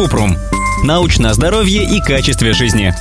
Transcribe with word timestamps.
Купрум. 0.00 0.34
Научное 0.82 1.34
здоровье 1.34 1.84
и 1.84 2.00
качестве 2.00 2.54
жизни. 2.54 2.94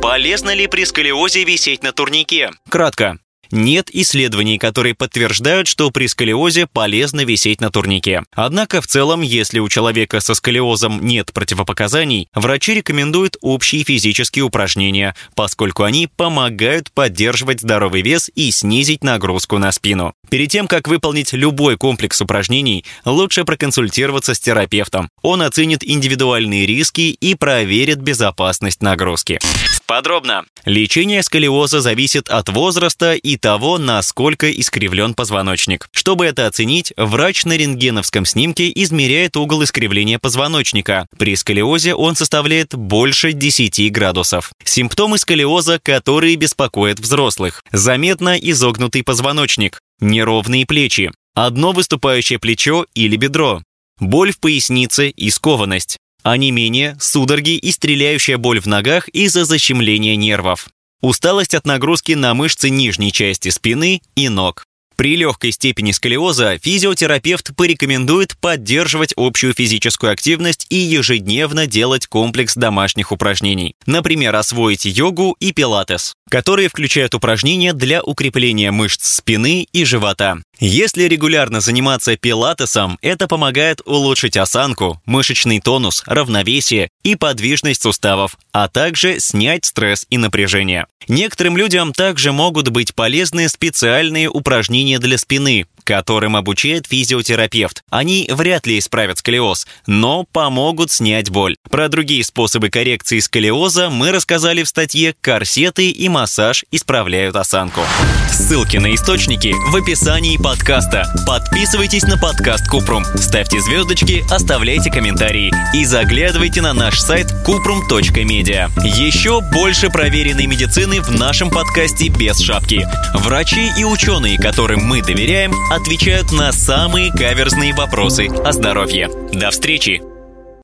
Полезно 0.00 0.54
ли 0.54 0.68
при 0.68 0.84
сколиозе 0.84 1.42
висеть 1.42 1.82
на 1.82 1.90
турнике? 1.90 2.50
Кратко. 2.68 3.18
Нет 3.52 3.90
исследований, 3.92 4.56
которые 4.56 4.94
подтверждают, 4.94 5.68
что 5.68 5.90
при 5.90 6.06
сколиозе 6.06 6.66
полезно 6.66 7.22
висеть 7.22 7.60
на 7.60 7.70
турнике. 7.70 8.22
Однако 8.32 8.80
в 8.80 8.86
целом, 8.86 9.20
если 9.20 9.58
у 9.58 9.68
человека 9.68 10.20
со 10.20 10.32
сколиозом 10.32 11.04
нет 11.04 11.34
противопоказаний, 11.34 12.28
врачи 12.34 12.72
рекомендуют 12.72 13.36
общие 13.42 13.84
физические 13.84 14.44
упражнения, 14.44 15.14
поскольку 15.34 15.82
они 15.82 16.06
помогают 16.06 16.90
поддерживать 16.92 17.60
здоровый 17.60 18.00
вес 18.00 18.30
и 18.34 18.50
снизить 18.50 19.04
нагрузку 19.04 19.58
на 19.58 19.70
спину. 19.70 20.14
Перед 20.30 20.50
тем, 20.50 20.66
как 20.66 20.88
выполнить 20.88 21.34
любой 21.34 21.76
комплекс 21.76 22.22
упражнений, 22.22 22.86
лучше 23.04 23.44
проконсультироваться 23.44 24.32
с 24.32 24.40
терапевтом. 24.40 25.10
Он 25.20 25.42
оценит 25.42 25.84
индивидуальные 25.84 26.64
риски 26.64 27.10
и 27.10 27.34
проверит 27.34 28.00
безопасность 28.00 28.80
нагрузки. 28.80 29.38
Подробно. 29.86 30.46
Лечение 30.64 31.22
сколиоза 31.22 31.82
зависит 31.82 32.30
от 32.30 32.48
возраста 32.48 33.12
и 33.12 33.36
того, 33.42 33.76
насколько 33.76 34.50
искривлен 34.50 35.12
позвоночник. 35.12 35.88
Чтобы 35.92 36.24
это 36.24 36.46
оценить, 36.46 36.94
врач 36.96 37.44
на 37.44 37.56
рентгеновском 37.56 38.24
снимке 38.24 38.72
измеряет 38.74 39.36
угол 39.36 39.64
искривления 39.64 40.18
позвоночника. 40.18 41.06
При 41.18 41.36
сколиозе 41.36 41.94
он 41.94 42.16
составляет 42.16 42.74
больше 42.74 43.32
10 43.32 43.92
градусов. 43.92 44.52
Симптомы 44.64 45.18
сколиоза, 45.18 45.78
которые 45.82 46.36
беспокоят 46.36 47.00
взрослых. 47.00 47.62
Заметно 47.72 48.38
изогнутый 48.38 49.02
позвоночник, 49.02 49.80
неровные 50.00 50.64
плечи, 50.64 51.10
одно 51.34 51.72
выступающее 51.72 52.38
плечо 52.38 52.86
или 52.94 53.16
бедро, 53.16 53.62
боль 53.98 54.32
в 54.32 54.38
пояснице 54.38 55.10
и 55.10 55.30
скованность, 55.30 55.98
не 56.24 56.52
менее 56.52 56.96
судороги 57.00 57.56
и 57.56 57.72
стреляющая 57.72 58.38
боль 58.38 58.60
в 58.60 58.66
ногах 58.66 59.08
из-за 59.08 59.44
защемления 59.44 60.14
нервов, 60.14 60.68
усталость 61.02 61.54
от 61.54 61.66
нагрузки 61.66 62.12
на 62.12 62.32
мышцы 62.32 62.70
нижней 62.70 63.12
части 63.12 63.50
спины 63.50 64.00
и 64.14 64.28
ног. 64.28 64.64
При 64.96 65.16
легкой 65.16 65.52
степени 65.52 65.90
сколиоза 65.90 66.58
физиотерапевт 66.58 67.56
порекомендует 67.56 68.36
поддерживать 68.38 69.12
общую 69.16 69.52
физическую 69.52 70.12
активность 70.12 70.66
и 70.70 70.76
ежедневно 70.76 71.66
делать 71.66 72.06
комплекс 72.06 72.54
домашних 72.54 73.10
упражнений. 73.10 73.74
Например, 73.86 74.36
освоить 74.36 74.84
йогу 74.84 75.36
и 75.40 75.52
пилатес 75.52 76.14
которые 76.32 76.70
включают 76.70 77.14
упражнения 77.14 77.74
для 77.74 78.02
укрепления 78.02 78.70
мышц 78.70 79.16
спины 79.16 79.68
и 79.70 79.84
живота. 79.84 80.38
Если 80.58 81.02
регулярно 81.02 81.60
заниматься 81.60 82.16
пилатесом, 82.16 82.98
это 83.02 83.28
помогает 83.28 83.82
улучшить 83.84 84.38
осанку, 84.38 84.98
мышечный 85.04 85.60
тонус, 85.60 86.02
равновесие 86.06 86.88
и 87.02 87.16
подвижность 87.16 87.82
суставов, 87.82 88.38
а 88.50 88.68
также 88.68 89.20
снять 89.20 89.66
стресс 89.66 90.06
и 90.08 90.16
напряжение. 90.16 90.86
Некоторым 91.06 91.58
людям 91.58 91.92
также 91.92 92.32
могут 92.32 92.70
быть 92.70 92.94
полезны 92.94 93.46
специальные 93.50 94.30
упражнения 94.30 94.98
для 94.98 95.18
спины, 95.18 95.66
которым 95.84 96.36
обучает 96.36 96.86
физиотерапевт. 96.86 97.82
Они 97.90 98.28
вряд 98.30 98.66
ли 98.66 98.78
исправят 98.78 99.18
сколиоз, 99.18 99.66
но 99.86 100.24
помогут 100.32 100.90
снять 100.90 101.30
боль. 101.30 101.56
Про 101.70 101.88
другие 101.88 102.24
способы 102.24 102.70
коррекции 102.70 103.20
сколиоза 103.20 103.90
мы 103.90 104.12
рассказали 104.12 104.62
в 104.62 104.68
статье 104.68 105.14
«Корсеты 105.20 105.90
и 105.90 106.08
массаж 106.08 106.64
исправляют 106.70 107.36
осанку». 107.36 107.82
Ссылки 108.30 108.78
на 108.78 108.94
источники 108.94 109.54
в 109.70 109.76
описании 109.76 110.36
подкаста. 110.36 111.06
Подписывайтесь 111.26 112.02
на 112.04 112.16
подкаст 112.16 112.66
Купрум, 112.68 113.04
ставьте 113.16 113.60
звездочки, 113.60 114.24
оставляйте 114.30 114.90
комментарии 114.90 115.52
и 115.74 115.84
заглядывайте 115.84 116.62
на 116.62 116.72
наш 116.72 116.98
сайт 116.98 117.26
kuprum.media. 117.46 118.70
Еще 118.84 119.40
больше 119.52 119.90
проверенной 119.90 120.46
медицины 120.46 121.00
в 121.02 121.10
нашем 121.10 121.50
подкасте 121.50 122.08
без 122.08 122.40
шапки. 122.40 122.86
Врачи 123.14 123.70
и 123.78 123.84
ученые, 123.84 124.38
которым 124.38 124.84
мы 124.84 125.02
доверяем, 125.02 125.52
отвечают 125.74 126.32
на 126.32 126.52
самые 126.52 127.10
каверзные 127.10 127.74
вопросы 127.74 128.28
о 128.28 128.52
здоровье. 128.52 129.08
До 129.32 129.50
встречи! 129.50 130.11